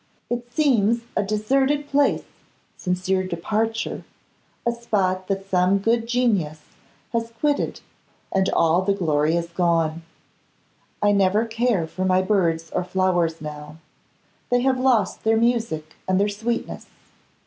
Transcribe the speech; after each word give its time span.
It 0.31 0.51
seems 0.51 1.03
a 1.15 1.21
deserted 1.21 1.87
place 1.87 2.23
since 2.75 3.07
your 3.07 3.23
departure, 3.23 4.03
a 4.65 4.71
spot 4.71 5.27
that 5.27 5.47
some 5.47 5.77
good 5.77 6.07
genius 6.07 6.61
has 7.13 7.31
quitted, 7.39 7.81
and 8.31 8.49
all 8.49 8.81
the 8.81 8.95
glory 8.95 9.35
has 9.35 9.49
gone. 9.49 10.01
I 11.03 11.11
never 11.11 11.45
care 11.45 11.85
for 11.85 12.03
my 12.03 12.23
birds 12.23 12.71
or 12.71 12.83
flowers 12.83 13.41
now. 13.41 13.77
They 14.49 14.61
have 14.61 14.79
lost 14.79 15.23
their 15.23 15.37
music 15.37 15.93
and 16.07 16.19
their 16.19 16.29
sweetness. 16.29 16.87